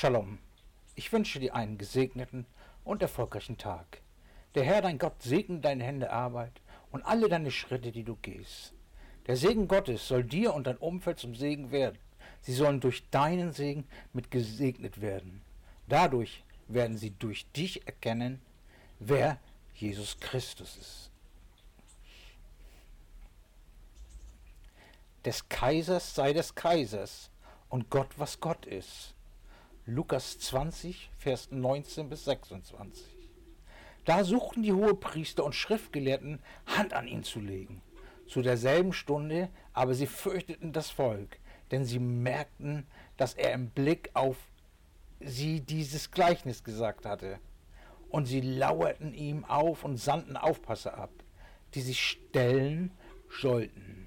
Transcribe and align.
Shalom. 0.00 0.38
Ich 0.94 1.12
wünsche 1.12 1.40
dir 1.40 1.56
einen 1.56 1.76
gesegneten 1.76 2.46
und 2.84 3.02
erfolgreichen 3.02 3.58
Tag. 3.58 4.00
Der 4.54 4.62
Herr, 4.62 4.80
dein 4.80 4.96
Gott, 4.96 5.20
segne 5.20 5.58
deine 5.58 5.82
Hände 5.82 6.12
Arbeit 6.12 6.52
und 6.92 7.04
alle 7.04 7.28
deine 7.28 7.50
Schritte, 7.50 7.90
die 7.90 8.04
du 8.04 8.14
gehst. 8.14 8.74
Der 9.26 9.36
Segen 9.36 9.66
Gottes 9.66 10.06
soll 10.06 10.22
dir 10.22 10.54
und 10.54 10.68
dein 10.68 10.76
Umfeld 10.76 11.18
zum 11.18 11.34
Segen 11.34 11.72
werden. 11.72 11.98
Sie 12.42 12.52
sollen 12.54 12.78
durch 12.78 13.10
deinen 13.10 13.50
Segen 13.50 13.88
mit 14.12 14.30
gesegnet 14.30 15.00
werden. 15.00 15.42
Dadurch 15.88 16.44
werden 16.68 16.96
sie 16.96 17.10
durch 17.10 17.50
dich 17.50 17.84
erkennen, 17.88 18.40
wer 19.00 19.40
Jesus 19.74 20.20
Christus 20.20 20.76
ist. 20.76 21.10
Des 25.24 25.48
Kaisers 25.48 26.14
sei 26.14 26.32
des 26.32 26.54
Kaisers 26.54 27.30
und 27.68 27.90
Gott, 27.90 28.10
was 28.16 28.38
Gott 28.38 28.64
ist. 28.64 29.16
Lukas 29.90 30.38
20, 30.40 31.10
Vers 31.16 31.50
19 31.50 32.10
bis 32.10 32.26
26. 32.26 33.06
Da 34.04 34.22
suchten 34.22 34.62
die 34.62 34.74
Hohepriester 34.74 35.42
und 35.42 35.54
Schriftgelehrten 35.54 36.40
Hand 36.66 36.92
an 36.92 37.08
ihn 37.08 37.24
zu 37.24 37.40
legen. 37.40 37.80
Zu 38.26 38.42
derselben 38.42 38.92
Stunde 38.92 39.48
aber 39.72 39.94
sie 39.94 40.06
fürchteten 40.06 40.74
das 40.74 40.90
Volk, 40.90 41.38
denn 41.70 41.86
sie 41.86 42.00
merkten, 42.00 42.86
dass 43.16 43.32
er 43.32 43.54
im 43.54 43.70
Blick 43.70 44.10
auf 44.12 44.36
sie 45.20 45.62
dieses 45.62 46.10
Gleichnis 46.10 46.64
gesagt 46.64 47.06
hatte. 47.06 47.38
Und 48.10 48.26
sie 48.26 48.42
lauerten 48.42 49.14
ihm 49.14 49.46
auf 49.46 49.84
und 49.84 49.96
sandten 49.96 50.36
Aufpasser 50.36 50.98
ab, 50.98 51.12
die 51.72 51.80
sich 51.80 52.06
stellen 52.06 52.90
sollten, 53.40 54.06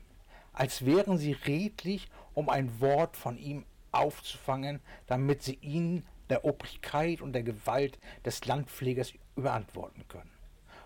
als 0.54 0.86
wären 0.86 1.18
sie 1.18 1.32
redlich, 1.32 2.08
um 2.36 2.50
ein 2.50 2.80
Wort 2.82 3.18
von 3.18 3.36
ihm 3.40 3.66
aufzufangen, 3.92 4.80
damit 5.08 5.44
sie 5.44 5.58
ihn 5.62 6.06
der 6.30 6.46
Obrigkeit 6.46 7.22
und 7.22 7.34
der 7.34 7.44
Gewalt 7.44 8.00
des 8.26 8.46
Landpflegers 8.46 9.14
überantworten 9.36 10.08
können. 10.08 10.32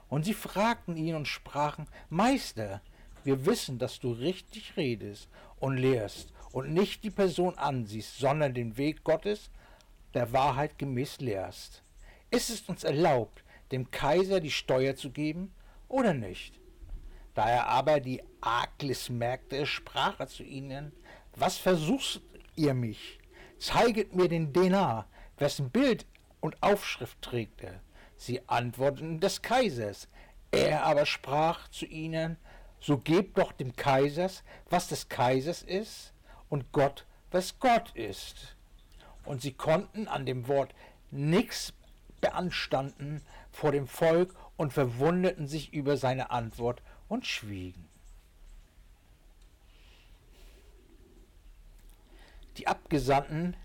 Und 0.09 0.25
sie 0.25 0.33
fragten 0.33 0.97
ihn 0.97 1.15
und 1.15 1.27
sprachen, 1.27 1.87
Meister, 2.09 2.81
wir 3.23 3.45
wissen, 3.45 3.79
dass 3.79 3.99
du 3.99 4.11
richtig 4.11 4.77
redest 4.77 5.29
und 5.59 5.77
lehrst 5.77 6.31
und 6.51 6.73
nicht 6.73 7.03
die 7.03 7.11
Person 7.11 7.57
ansiehst, 7.57 8.17
sondern 8.17 8.53
den 8.53 8.77
Weg 8.77 9.03
Gottes 9.03 9.49
der 10.13 10.31
Wahrheit 10.31 10.77
gemäß 10.77 11.19
lehrst. 11.19 11.83
Ist 12.31 12.49
es 12.49 12.61
uns 12.61 12.83
erlaubt, 12.83 13.43
dem 13.71 13.91
Kaiser 13.91 14.39
die 14.39 14.51
Steuer 14.51 14.95
zu 14.95 15.11
geben 15.11 15.53
oder 15.87 16.13
nicht? 16.13 16.59
Da 17.33 17.49
er 17.49 17.67
aber 17.67 17.99
die 17.99 18.23
Arglis 18.41 19.09
merkte, 19.09 19.65
sprach 19.65 20.19
er 20.19 20.27
zu 20.27 20.43
ihnen, 20.43 20.93
was 21.35 21.57
versuchst 21.57 22.21
ihr 22.55 22.73
mich? 22.73 23.19
Zeiget 23.57 24.15
mir 24.15 24.27
den 24.27 24.53
Denar, 24.53 25.07
wessen 25.37 25.69
Bild 25.69 26.05
und 26.39 26.61
Aufschrift 26.61 27.21
trägt 27.21 27.61
er. 27.61 27.81
Sie 28.17 28.47
antworteten 28.47 29.19
des 29.19 29.41
Kaisers. 29.41 30.07
Er 30.51 30.83
aber 30.83 31.05
sprach 31.05 31.67
zu 31.69 31.85
ihnen, 31.85 32.37
so 32.79 32.97
gebt 32.97 33.37
doch 33.37 33.51
dem 33.51 33.75
Kaisers, 33.75 34.43
was 34.69 34.87
des 34.87 35.09
Kaisers 35.09 35.63
ist, 35.63 36.13
und 36.49 36.71
Gott, 36.71 37.05
was 37.31 37.59
Gott 37.59 37.91
ist. 37.95 38.55
Und 39.25 39.41
sie 39.41 39.53
konnten 39.53 40.07
an 40.07 40.25
dem 40.25 40.47
Wort 40.47 40.73
nichts 41.11 41.73
beanstanden 42.21 43.21
vor 43.51 43.71
dem 43.71 43.87
Volk 43.87 44.35
und 44.57 44.71
verwunderten 44.71 45.47
sich 45.47 45.73
über 45.73 45.97
seine 45.97 46.29
Antwort 46.29 46.81
und 47.07 47.25
schwiegen. 47.25 47.89
Die 52.57 52.67
Abgesandten 52.67 53.55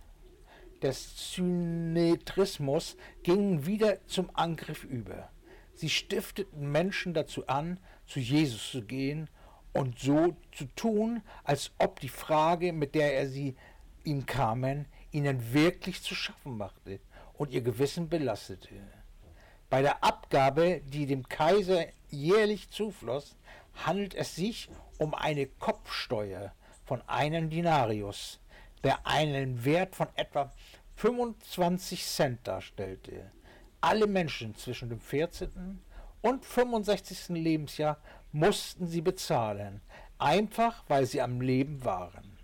des 0.82 1.34
Synetrismus 1.34 2.97
gingen 3.22 3.66
wieder 3.66 4.04
zum 4.06 4.31
Angriff 4.34 4.84
über. 4.84 5.31
Sie 5.75 5.91
stifteten 5.91 6.70
Menschen 6.70 7.14
dazu 7.14 7.47
an, 7.47 7.78
zu 8.06 8.20
Jesus 8.20 8.70
zu 8.70 8.82
gehen 8.82 9.28
und 9.72 9.98
so 9.98 10.37
zu 10.53 10.66
tun, 10.76 11.22
als 11.44 11.72
ob 11.78 12.00
die 12.00 12.09
Frage, 12.09 12.72
mit 12.72 12.94
der 12.94 13.14
er 13.14 13.28
sie 13.28 13.56
ihm 14.04 14.26
kamen, 14.26 14.87
ihnen 15.12 15.53
wirklich 15.53 16.03
zu 16.03 16.14
schaffen 16.14 16.56
machte 16.56 17.00
und 17.34 17.50
ihr 17.50 17.62
Gewissen 17.62 18.09
belastete. 18.09 18.75
Bei 19.69 19.82
der 19.82 20.03
Abgabe, 20.03 20.81
die 20.84 21.06
dem 21.06 21.28
Kaiser 21.28 21.87
jährlich 22.09 22.70
zufloss, 22.70 23.37
handelt 23.84 24.14
es 24.14 24.34
sich 24.34 24.69
um 24.98 25.14
eine 25.14 25.47
Kopfsteuer 25.47 26.53
von 26.84 27.03
einem 27.09 27.50
Dinarius, 27.50 28.39
der 28.84 29.06
einen 29.06 29.64
Wert 29.64 29.94
von 29.94 30.08
etwa 30.14 30.52
25 30.96 32.04
Cent 32.04 32.46
darstellte. 32.46 33.30
Alle 33.80 34.06
Menschen 34.06 34.54
zwischen 34.56 34.91
dem 34.91 35.00
14. 35.00 35.80
und 36.20 36.44
65. 36.44 37.28
Lebensjahr 37.30 37.98
mussten 38.32 38.86
sie 38.86 39.00
bezahlen, 39.00 39.80
einfach 40.19 40.84
weil 40.88 41.06
sie 41.06 41.22
am 41.22 41.40
Leben 41.40 41.84
waren. 41.84 42.36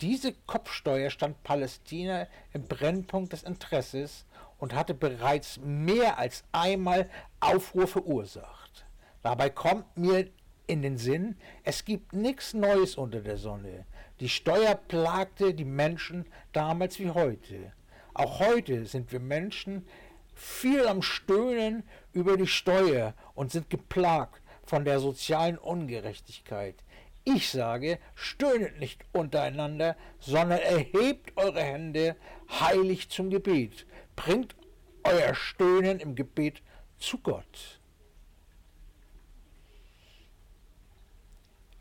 Diese 0.00 0.32
Kopfsteuer 0.32 1.10
stand 1.10 1.42
Palästina 1.44 2.26
im 2.52 2.66
Brennpunkt 2.66 3.32
des 3.32 3.44
Interesses 3.44 4.24
und 4.58 4.74
hatte 4.74 4.94
bereits 4.94 5.58
mehr 5.58 6.18
als 6.18 6.44
einmal 6.50 7.08
Aufruhr 7.40 7.86
verursacht. 7.86 8.86
Dabei 9.22 9.50
kommt 9.50 9.96
mir 9.96 10.28
in 10.66 10.82
den 10.82 10.96
Sinn, 10.96 11.36
es 11.64 11.84
gibt 11.84 12.12
nichts 12.12 12.54
Neues 12.54 12.96
unter 12.96 13.20
der 13.20 13.36
Sonne. 13.36 13.86
Die 14.20 14.28
Steuer 14.28 14.74
plagte 14.74 15.54
die 15.54 15.64
Menschen 15.64 16.26
damals 16.52 16.98
wie 16.98 17.10
heute. 17.10 17.72
Auch 18.14 18.40
heute 18.40 18.86
sind 18.86 19.10
wir 19.12 19.20
Menschen 19.20 19.86
viel 20.34 20.86
am 20.86 21.02
Stöhnen 21.02 21.82
über 22.12 22.36
die 22.36 22.46
Steuer 22.46 23.14
und 23.34 23.52
sind 23.52 23.70
geplagt 23.70 24.42
von 24.64 24.84
der 24.84 25.00
sozialen 25.00 25.58
Ungerechtigkeit. 25.58 26.76
Ich 27.24 27.50
sage, 27.50 27.98
stöhnet 28.14 28.80
nicht 28.80 29.04
untereinander, 29.12 29.96
sondern 30.18 30.58
erhebt 30.58 31.32
eure 31.36 31.62
Hände 31.62 32.16
heilig 32.48 33.10
zum 33.10 33.30
Gebet. 33.30 33.86
Bringt 34.16 34.56
euer 35.04 35.34
Stöhnen 35.34 36.00
im 36.00 36.14
Gebet 36.14 36.62
zu 36.98 37.18
Gott. 37.18 37.80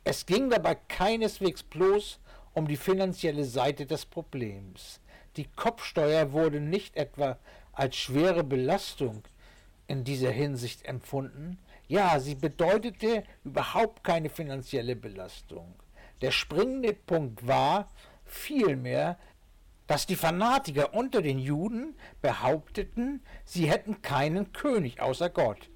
Es 0.03 0.25
ging 0.25 0.49
dabei 0.49 0.75
keineswegs 0.75 1.61
bloß 1.63 2.19
um 2.53 2.67
die 2.67 2.77
finanzielle 2.77 3.45
Seite 3.45 3.85
des 3.85 4.05
Problems. 4.05 4.99
Die 5.37 5.45
Kopfsteuer 5.45 6.31
wurde 6.31 6.59
nicht 6.59 6.97
etwa 6.97 7.37
als 7.71 7.95
schwere 7.95 8.43
Belastung 8.43 9.23
in 9.87 10.03
dieser 10.03 10.31
Hinsicht 10.31 10.85
empfunden. 10.85 11.59
Ja, 11.87 12.19
sie 12.19 12.35
bedeutete 12.35 13.23
überhaupt 13.43 14.03
keine 14.03 14.29
finanzielle 14.29 14.95
Belastung. 14.95 15.75
Der 16.21 16.31
springende 16.31 16.93
Punkt 16.93 17.45
war 17.47 17.91
vielmehr, 18.25 19.17
dass 19.87 20.05
die 20.07 20.15
Fanatiker 20.15 20.93
unter 20.93 21.21
den 21.21 21.37
Juden 21.37 21.95
behaupteten, 22.21 23.21
sie 23.45 23.69
hätten 23.69 24.01
keinen 24.01 24.53
König 24.53 25.01
außer 25.01 25.29
Gott. 25.29 25.69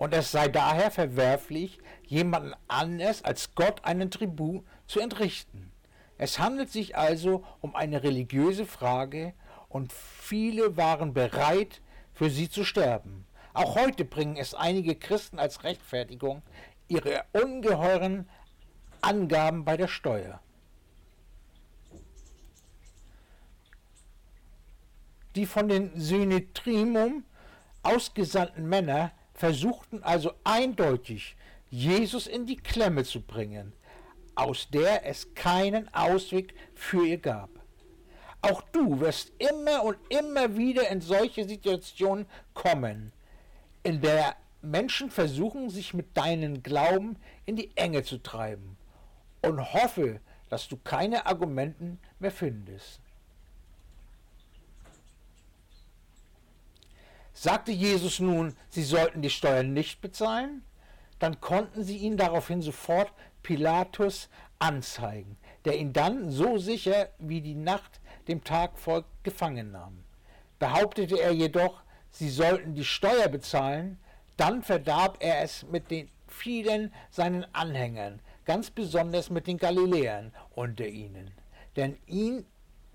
Und 0.00 0.14
es 0.14 0.30
sei 0.30 0.48
daher 0.48 0.90
verwerflich, 0.90 1.78
jemanden 2.06 2.54
anders 2.68 3.22
als 3.22 3.54
Gott 3.54 3.84
einen 3.84 4.10
Tribut 4.10 4.64
zu 4.86 4.98
entrichten. 4.98 5.72
Es 6.16 6.38
handelt 6.38 6.72
sich 6.72 6.96
also 6.96 7.44
um 7.60 7.76
eine 7.76 8.02
religiöse 8.02 8.64
Frage 8.64 9.34
und 9.68 9.92
viele 9.92 10.78
waren 10.78 11.12
bereit, 11.12 11.82
für 12.14 12.30
sie 12.30 12.48
zu 12.48 12.64
sterben. 12.64 13.26
Auch 13.52 13.74
heute 13.74 14.06
bringen 14.06 14.38
es 14.38 14.54
einige 14.54 14.94
Christen 14.94 15.38
als 15.38 15.64
Rechtfertigung 15.64 16.40
ihre 16.88 17.26
ungeheuren 17.32 18.26
Angaben 19.02 19.66
bei 19.66 19.76
der 19.76 19.88
Steuer. 19.88 20.40
Die 25.34 25.44
von 25.44 25.68
den 25.68 25.90
Synetrimum 25.94 27.24
ausgesandten 27.82 28.66
Männer 28.66 29.12
versuchten 29.40 30.02
also 30.02 30.34
eindeutig, 30.44 31.34
Jesus 31.70 32.26
in 32.26 32.44
die 32.44 32.58
Klemme 32.58 33.04
zu 33.04 33.22
bringen, 33.22 33.72
aus 34.34 34.68
der 34.68 35.06
es 35.06 35.32
keinen 35.34 35.88
Ausweg 35.94 36.52
für 36.74 37.06
ihr 37.06 37.16
gab. 37.16 37.48
Auch 38.42 38.60
du 38.72 39.00
wirst 39.00 39.32
immer 39.38 39.82
und 39.82 39.96
immer 40.10 40.58
wieder 40.58 40.90
in 40.90 41.00
solche 41.00 41.48
Situationen 41.48 42.26
kommen, 42.52 43.12
in 43.82 44.02
der 44.02 44.36
Menschen 44.60 45.10
versuchen, 45.10 45.70
sich 45.70 45.94
mit 45.94 46.14
deinem 46.18 46.62
Glauben 46.62 47.16
in 47.46 47.56
die 47.56 47.74
Enge 47.76 48.02
zu 48.02 48.18
treiben 48.18 48.76
und 49.40 49.72
hoffe, 49.72 50.20
dass 50.50 50.68
du 50.68 50.76
keine 50.76 51.24
Argumenten 51.24 51.98
mehr 52.18 52.30
findest. 52.30 53.00
Sagte 57.42 57.72
Jesus 57.72 58.20
nun, 58.20 58.54
sie 58.68 58.82
sollten 58.82 59.22
die 59.22 59.30
Steuern 59.30 59.72
nicht 59.72 60.02
bezahlen? 60.02 60.62
Dann 61.18 61.40
konnten 61.40 61.84
sie 61.84 61.96
ihn 61.96 62.18
daraufhin 62.18 62.60
sofort 62.60 63.14
Pilatus 63.42 64.28
anzeigen, 64.58 65.38
der 65.64 65.78
ihn 65.78 65.94
dann 65.94 66.30
so 66.30 66.58
sicher 66.58 67.08
wie 67.18 67.40
die 67.40 67.54
Nacht 67.54 68.02
dem 68.28 68.44
Tag 68.44 68.78
folgt 68.78 69.08
gefangen 69.24 69.70
nahm. 69.70 70.04
Behauptete 70.58 71.18
er 71.18 71.30
jedoch, 71.30 71.80
sie 72.10 72.28
sollten 72.28 72.74
die 72.74 72.84
Steuer 72.84 73.28
bezahlen, 73.28 73.98
dann 74.36 74.62
verdarb 74.62 75.16
er 75.20 75.40
es 75.40 75.62
mit 75.62 75.90
den 75.90 76.10
vielen 76.28 76.92
seinen 77.10 77.46
Anhängern, 77.54 78.20
ganz 78.44 78.70
besonders 78.70 79.30
mit 79.30 79.46
den 79.46 79.56
Galiläern 79.56 80.34
unter 80.50 80.86
ihnen, 80.86 81.30
denn 81.76 81.96
ihn, 82.04 82.44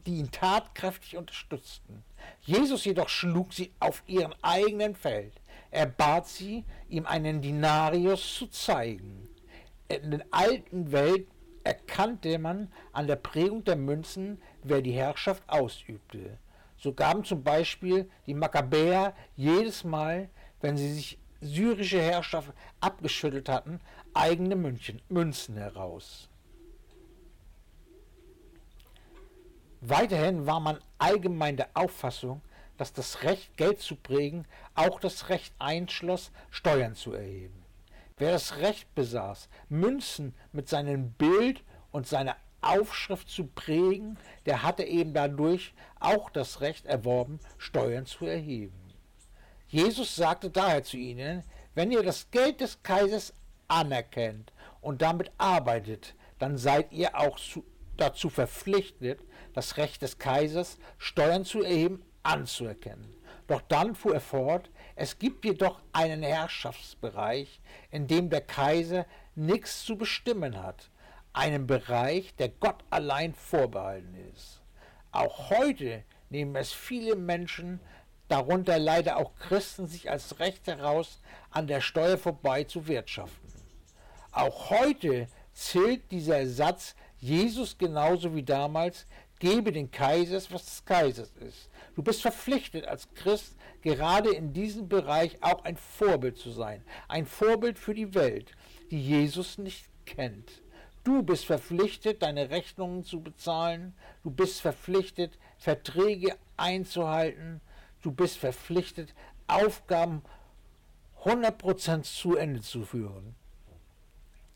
die 0.06 0.18
ihn 0.18 0.30
tatkräftig 0.30 1.18
unterstützten. 1.18 2.04
Jesus 2.42 2.86
jedoch 2.86 3.10
schlug 3.10 3.54
sie 3.54 3.72
auf 3.80 4.04
ihrem 4.08 4.34
eigenen 4.42 4.96
Feld. 4.96 5.34
Er 5.72 5.86
bat 5.86 6.28
sie, 6.28 6.64
ihm 6.90 7.06
einen 7.06 7.42
Dinarius 7.42 8.36
zu 8.36 8.48
zeigen. 8.48 9.28
In 9.88 10.12
der 10.12 10.26
alten 10.32 10.92
Welt 10.92 11.28
erkannte 11.64 12.38
man 12.38 12.72
an 12.94 13.08
der 13.08 13.18
Prägung 13.18 13.64
der 13.64 13.76
Münzen, 13.76 14.42
wer 14.64 14.82
die 14.82 14.94
Herrschaft 14.94 15.44
ausübte. 15.48 16.38
So 16.78 16.94
gaben 16.94 17.24
zum 17.24 17.44
Beispiel 17.44 18.10
die 18.28 18.34
Makkabäer 18.34 19.14
jedes 19.36 19.84
Mal, 19.84 20.30
wenn 20.62 20.78
sie 20.78 20.94
sich 20.94 21.18
syrische 21.42 22.02
Herrschaft 22.02 22.54
abgeschüttelt 22.80 23.50
hatten, 23.50 23.80
eigene 24.14 24.56
München, 24.56 25.02
Münzen 25.10 25.58
heraus. 25.58 26.30
Weiterhin 29.88 30.48
war 30.48 30.60
man 30.60 30.80
allgemein 30.98 31.58
der 31.58 31.70
Auffassung, 31.76 32.42
dass 32.76 32.92
das 32.92 33.22
Recht, 33.22 33.56
Geld 33.56 33.80
zu 33.80 33.96
prägen, 33.96 34.48
auch 34.74 35.00
das 35.00 35.30
Recht 35.30 35.54
einschloss, 35.60 36.32
Steuern 36.50 36.96
zu 36.96 37.14
erheben. 37.14 37.64
Wer 38.18 38.32
das 38.32 38.58
Recht 38.58 38.96
besaß, 38.96 39.48
Münzen 39.70 40.34
mit 40.52 40.68
seinem 40.70 41.12
Bild 41.12 41.64
und 41.92 42.08
seiner 42.08 42.36
Aufschrift 42.62 43.30
zu 43.30 43.46
prägen, 43.46 44.18
der 44.48 44.64
hatte 44.64 44.84
eben 44.84 45.14
dadurch 45.14 45.76
auch 46.00 46.32
das 46.32 46.62
Recht 46.62 46.88
erworben, 46.88 47.40
Steuern 47.60 48.08
zu 48.08 48.26
erheben. 48.26 48.82
Jesus 49.68 50.16
sagte 50.16 50.50
daher 50.50 50.84
zu 50.84 50.98
ihnen, 50.98 51.44
wenn 51.76 51.92
ihr 51.92 52.02
das 52.02 52.32
Geld 52.32 52.60
des 52.60 52.82
Kaisers 52.82 53.36
anerkennt 53.68 54.52
und 54.82 55.04
damit 55.04 55.32
arbeitet, 55.38 56.16
dann 56.40 56.58
seid 56.58 56.92
ihr 56.92 57.16
auch 57.16 57.38
zu, 57.38 57.64
dazu 57.98 58.30
verpflichtet, 58.30 59.20
das 59.54 59.78
Recht 59.78 60.02
des 60.02 60.18
Kaisers, 60.18 60.78
Steuern 60.98 61.46
zu 61.46 61.64
erheben, 61.64 62.04
anzuerkennen. 62.24 63.16
Doch 63.48 63.62
dann 63.62 63.96
fuhr 63.96 64.16
er 64.16 64.22
fort, 64.22 64.70
es 64.96 65.20
gibt 65.20 65.46
jedoch 65.46 65.80
einen 65.94 66.24
Herrschaftsbereich, 66.24 67.62
in 67.92 68.08
dem 68.08 68.30
der 68.30 68.42
Kaiser 68.42 69.06
nichts 69.36 69.84
zu 69.86 69.98
bestimmen 69.98 70.62
hat, 70.62 70.90
einen 71.34 71.68
Bereich, 71.68 72.36
der 72.36 72.50
Gott 72.50 72.84
allein 72.90 73.34
vorbehalten 73.34 74.16
ist. 74.34 74.62
Auch 75.12 75.50
heute 75.50 76.04
nehmen 76.30 76.56
es 76.56 76.72
viele 76.72 77.16
Menschen, 77.16 77.80
darunter 78.28 78.80
leider 78.80 79.18
auch 79.18 79.36
Christen, 79.36 79.88
sich 79.88 80.10
als 80.10 80.40
Recht 80.40 80.68
heraus, 80.68 81.22
an 81.52 81.68
der 81.68 81.82
Steuer 81.82 82.18
vorbei 82.18 82.64
zu 82.64 82.88
wirtschaften. 82.88 83.52
Auch 84.32 84.70
heute 84.70 85.28
zählt 85.54 86.12
dieser 86.12 86.48
Satz 86.48 86.96
Jesus 87.26 87.76
genauso 87.78 88.36
wie 88.36 88.44
damals, 88.44 89.08
gebe 89.40 89.72
den 89.72 89.90
Kaisers, 89.90 90.52
was 90.52 90.66
des 90.66 90.86
Kaisers 90.86 91.32
ist. 91.38 91.70
Du 91.96 92.04
bist 92.04 92.22
verpflichtet 92.22 92.86
als 92.86 93.12
Christ, 93.16 93.56
gerade 93.82 94.30
in 94.30 94.54
diesem 94.54 94.88
Bereich 94.88 95.42
auch 95.42 95.64
ein 95.64 95.76
Vorbild 95.76 96.38
zu 96.38 96.52
sein. 96.52 96.84
Ein 97.08 97.26
Vorbild 97.26 97.80
für 97.80 97.96
die 97.96 98.14
Welt, 98.14 98.52
die 98.92 99.02
Jesus 99.02 99.58
nicht 99.58 99.88
kennt. 100.06 100.62
Du 101.04 101.24
bist 101.24 101.46
verpflichtet, 101.46 102.22
deine 102.22 102.52
Rechnungen 102.52 103.04
zu 103.04 103.22
bezahlen. 103.22 103.96
Du 104.24 104.30
bist 104.30 104.62
verpflichtet, 104.62 105.38
Verträge 105.58 106.36
einzuhalten. 106.58 107.60
Du 108.04 108.12
bist 108.12 108.38
verpflichtet, 108.38 109.16
Aufgaben 109.48 110.22
100% 111.24 112.04
zu 112.04 112.36
Ende 112.36 112.62
zu 112.62 112.86
führen. 112.86 113.36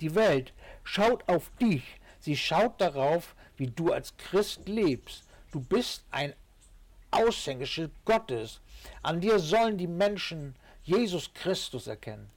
Die 0.02 0.14
Welt 0.14 0.54
schaut 0.84 1.28
auf 1.28 1.52
dich. 1.60 1.99
Sie 2.20 2.36
schaut 2.36 2.80
darauf, 2.82 3.36
wie 3.58 3.68
du 3.68 3.92
als 3.92 4.16
Christ 4.18 4.68
lebst. 4.68 5.24
Du 5.52 5.60
bist 5.60 6.04
ein 6.12 6.34
Aushängeschild 7.12 7.92
Gottes. 8.06 8.62
An 9.02 9.22
dir 9.22 9.40
sollen 9.40 9.78
die 9.78 9.88
Menschen 9.88 10.56
Jesus 10.84 11.34
Christus 11.34 11.88
erkennen. 11.88 12.30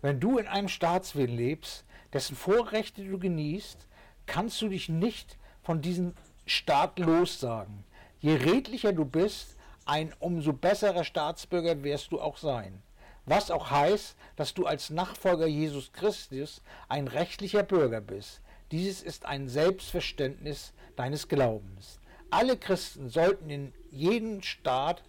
Wenn 0.00 0.20
du 0.20 0.38
in 0.38 0.46
einem 0.46 0.68
Staatswillen 0.68 1.36
lebst, 1.36 1.84
dessen 2.12 2.36
Vorrechte 2.36 3.04
du 3.04 3.18
genießt, 3.18 3.86
kannst 4.26 4.60
du 4.62 4.68
dich 4.68 4.88
nicht 4.88 5.36
von 5.62 5.82
diesem 5.82 6.14
Staat 6.46 6.98
lossagen. 6.98 7.84
Je 8.20 8.34
redlicher 8.34 8.92
du 8.92 9.04
bist, 9.04 9.56
ein 9.84 10.14
umso 10.20 10.52
besserer 10.52 11.04
Staatsbürger 11.04 11.82
wirst 11.82 12.12
du 12.12 12.20
auch 12.20 12.36
sein. 12.36 12.82
Was 13.28 13.50
auch 13.50 13.70
heißt, 13.70 14.16
dass 14.36 14.54
du 14.54 14.64
als 14.64 14.88
Nachfolger 14.88 15.46
Jesus 15.46 15.92
Christus 15.92 16.62
ein 16.88 17.08
rechtlicher 17.08 17.62
Bürger 17.62 18.00
bist. 18.00 18.40
Dieses 18.70 19.02
ist 19.02 19.26
ein 19.26 19.48
Selbstverständnis 19.48 20.72
deines 20.96 21.28
Glaubens. 21.28 22.00
Alle 22.30 22.56
Christen 22.56 23.10
sollten 23.10 23.50
in 23.50 23.74
jedem 23.90 24.42
Staat 24.42 25.02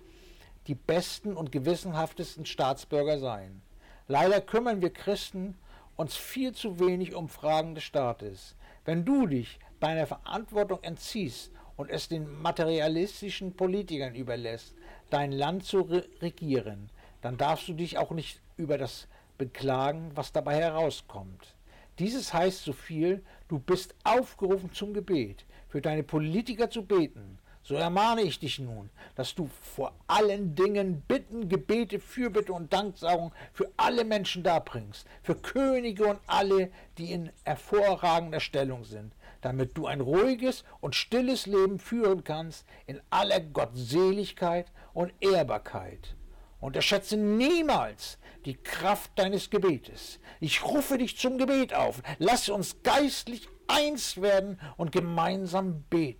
die 0.67 0.75
besten 0.75 1.37
und 1.37 1.53
gewissenhaftesten 1.53 2.45
Staatsbürger 2.45 3.19
sein. 3.19 3.61
Leider 4.07 4.41
kümmern 4.41 4.81
wir 4.81 4.91
Christen 4.91 5.57
uns 5.95 6.17
viel 6.17 6.53
zu 6.53 6.79
wenig 6.79 7.15
um 7.15 7.29
Fragen 7.29 7.73
des 7.73 7.85
Staates. 7.85 8.55
Wenn 8.83 9.05
du 9.05 9.27
dich 9.27 9.59
deiner 9.79 10.07
Verantwortung 10.07 10.79
entziehst 10.81 11.51
und 11.77 11.89
es 11.89 12.09
den 12.09 12.41
materialistischen 12.41 13.55
Politikern 13.55 14.15
überlässt, 14.15 14.75
dein 15.09 15.31
Land 15.31 15.63
zu 15.63 15.81
re 15.81 16.05
regieren, 16.21 16.89
dann 17.21 17.37
darfst 17.37 17.67
du 17.67 17.73
dich 17.73 17.97
auch 17.97 18.11
nicht 18.11 18.41
über 18.57 18.77
das 18.77 19.07
beklagen, 19.37 20.11
was 20.15 20.31
dabei 20.31 20.55
herauskommt. 20.55 21.55
Dieses 21.97 22.33
heißt 22.33 22.63
so 22.63 22.73
viel, 22.73 23.23
du 23.47 23.59
bist 23.59 23.95
aufgerufen 24.03 24.71
zum 24.71 24.93
Gebet, 24.93 25.45
für 25.67 25.81
deine 25.81 26.03
Politiker 26.03 26.69
zu 26.69 26.85
beten, 26.85 27.39
so 27.69 27.75
ermahne 27.75 28.21
ich 28.21 28.39
dich 28.39 28.57
nun, 28.57 28.89
dass 29.15 29.35
du 29.35 29.47
vor 29.61 29.93
allen 30.07 30.55
Dingen 30.55 31.01
Bitten, 31.01 31.49
Gebete, 31.49 31.99
Fürbitte 31.99 32.53
und 32.53 32.73
Danksagung 32.73 33.31
für 33.53 33.69
alle 33.77 34.05
Menschen 34.05 34.43
darbringst, 34.43 35.05
für 35.21 35.35
Könige 35.35 36.07
und 36.07 36.19
alle, 36.25 36.71
die 36.97 37.11
in 37.11 37.31
hervorragender 37.43 38.39
Stellung 38.39 38.85
sind, 38.85 39.13
damit 39.41 39.77
du 39.77 39.85
ein 39.85 40.01
ruhiges 40.01 40.63
und 40.81 40.95
stilles 40.95 41.45
Leben 41.45 41.79
führen 41.79 42.23
kannst 42.23 42.65
in 42.87 43.01
aller 43.09 43.39
Gottseligkeit 43.39 44.71
und 44.93 45.13
Ehrbarkeit. 45.19 46.15
Unterschätze 46.59 47.17
niemals 47.17 48.17
die 48.45 48.55
Kraft 48.55 49.11
deines 49.15 49.49
Gebetes. 49.49 50.19
Ich 50.39 50.63
rufe 50.63 50.97
dich 50.97 51.17
zum 51.17 51.37
Gebet 51.37 51.73
auf. 51.73 52.01
Lass 52.17 52.49
uns 52.49 52.81
geistlich 52.83 53.47
eins 53.67 54.21
werden 54.21 54.59
und 54.77 54.91
gemeinsam 54.91 55.83
beten. 55.89 56.19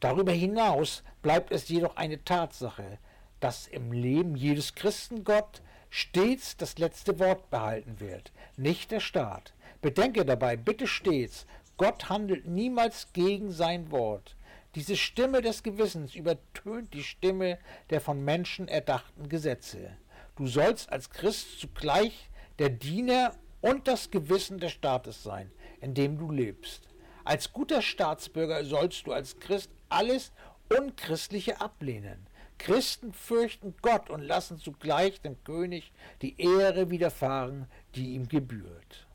Darüber 0.00 0.32
hinaus 0.32 1.02
bleibt 1.22 1.52
es 1.52 1.68
jedoch 1.68 1.96
eine 1.96 2.24
Tatsache, 2.24 2.98
dass 3.38 3.66
im 3.66 3.92
Leben 3.92 4.34
jedes 4.34 4.74
Christengott 4.74 5.62
stets 5.90 6.56
das 6.56 6.78
letzte 6.78 7.18
Wort 7.18 7.50
behalten 7.50 8.00
wird, 8.00 8.32
nicht 8.56 8.90
der 8.90 9.00
Staat. 9.00 9.52
Bedenke 9.82 10.24
dabei 10.24 10.56
bitte 10.56 10.86
stets, 10.86 11.46
Gott 11.76 12.08
handelt 12.08 12.46
niemals 12.46 13.12
gegen 13.12 13.50
sein 13.50 13.90
Wort. 13.90 14.36
Diese 14.76 14.96
Stimme 14.96 15.42
des 15.42 15.64
Gewissens 15.64 16.14
übertönt 16.14 16.94
die 16.94 17.02
Stimme 17.02 17.58
der 17.90 18.00
von 18.00 18.24
Menschen 18.24 18.68
erdachten 18.68 19.28
Gesetze. 19.28 19.96
Du 20.36 20.46
sollst 20.46 20.92
als 20.92 21.10
Christ 21.10 21.58
zugleich 21.58 22.30
der 22.60 22.68
Diener 22.68 23.34
und 23.60 23.88
das 23.88 24.12
Gewissen 24.12 24.58
des 24.58 24.70
Staates 24.70 25.24
sein, 25.24 25.50
in 25.80 25.94
dem 25.94 26.18
du 26.18 26.30
lebst. 26.30 26.88
Als 27.24 27.52
guter 27.52 27.82
Staatsbürger 27.82 28.64
sollst 28.64 29.06
du 29.06 29.12
als 29.12 29.40
Christ 29.40 29.70
alles 29.88 30.30
Unchristliche 30.68 31.60
ablehnen. 31.60 32.28
Christen 32.58 33.12
fürchten 33.12 33.74
Gott 33.82 34.08
und 34.08 34.22
lassen 34.22 34.58
zugleich 34.58 35.20
dem 35.20 35.42
König 35.42 35.92
die 36.22 36.40
Ehre 36.40 36.90
widerfahren, 36.90 37.66
die 37.96 38.14
ihm 38.14 38.28
gebührt. 38.28 39.08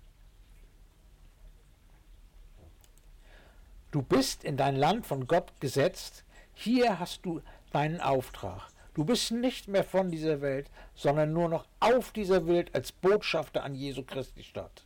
Du 3.96 4.02
bist 4.02 4.44
in 4.44 4.58
dein 4.58 4.76
Land 4.76 5.06
von 5.06 5.26
Gott 5.26 5.54
gesetzt, 5.62 6.26
hier 6.54 7.00
hast 7.00 7.26
du 7.26 7.42
deinen 7.72 8.02
Auftrag. 8.02 8.68
Du 8.94 9.06
bist 9.06 9.32
nicht 9.32 9.70
mehr 9.70 9.86
von 9.86 10.12
dieser 10.12 10.42
Welt, 10.42 10.70
sondern 10.96 11.32
nur 11.32 11.48
noch 11.48 11.66
auf 11.80 12.12
dieser 12.12 12.46
Welt 12.46 12.76
als 12.76 12.92
Botschafter 12.92 13.64
an 13.64 13.74
Jesu 13.74 14.04
Christi 14.04 14.44
Stadt. 14.44 14.84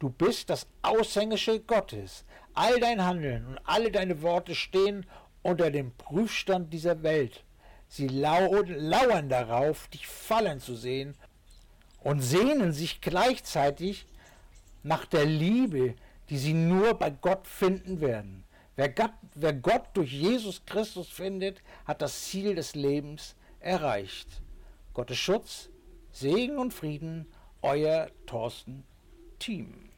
Du 0.00 0.10
bist 0.10 0.50
das 0.50 0.66
Aushängeschild 0.82 1.66
Gottes. 1.66 2.26
All 2.52 2.78
dein 2.78 3.02
Handeln 3.02 3.46
und 3.46 3.58
alle 3.64 3.90
deine 3.90 4.20
Worte 4.20 4.54
stehen 4.54 5.06
unter 5.40 5.70
dem 5.70 5.92
Prüfstand 5.92 6.74
dieser 6.74 7.02
Welt. 7.02 7.44
Sie 7.88 8.06
lauern 8.06 9.30
darauf, 9.30 9.88
dich 9.88 10.06
fallen 10.06 10.60
zu 10.60 10.74
sehen 10.74 11.14
und 12.00 12.20
sehnen 12.20 12.74
sich 12.74 13.00
gleichzeitig 13.00 14.04
nach 14.82 15.06
der 15.06 15.24
Liebe, 15.24 15.94
die 16.30 16.38
sie 16.38 16.54
nur 16.54 16.94
bei 16.94 17.10
Gott 17.10 17.46
finden 17.46 18.00
werden. 18.00 18.44
Wer 18.76 18.88
Gott, 18.88 19.12
wer 19.34 19.52
Gott 19.52 19.84
durch 19.94 20.12
Jesus 20.12 20.64
Christus 20.64 21.08
findet, 21.08 21.62
hat 21.84 22.00
das 22.00 22.24
Ziel 22.24 22.54
des 22.54 22.74
Lebens 22.74 23.36
erreicht. 23.60 24.40
Gottes 24.94 25.18
Schutz, 25.18 25.68
Segen 26.10 26.58
und 26.58 26.72
Frieden, 26.72 27.26
euer 27.60 28.10
Thorsten 28.26 28.84
Team. 29.38 29.91